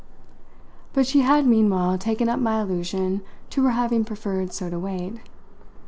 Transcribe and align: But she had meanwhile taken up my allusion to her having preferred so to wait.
But 0.93 1.05
she 1.05 1.19
had 1.21 1.45
meanwhile 1.45 1.95
taken 1.99 2.27
up 2.27 2.39
my 2.39 2.59
allusion 2.61 3.21
to 3.51 3.65
her 3.65 3.69
having 3.69 4.03
preferred 4.03 4.51
so 4.51 4.67
to 4.67 4.79
wait. 4.79 5.19